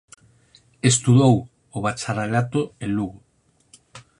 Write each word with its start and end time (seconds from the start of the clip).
Estudou 0.91 1.35
o 1.75 1.77
Bacharelato 1.85 2.61
en 2.83 2.89
Lugo. 2.97 3.19